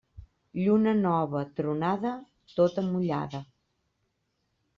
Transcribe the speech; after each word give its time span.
Lluna 0.59 0.93
nova 1.01 1.41
tronada, 1.59 2.15
tota 2.57 2.85
mullada. 2.89 3.45